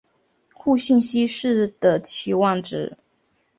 [0.55, 2.97] 互信息是的期望值。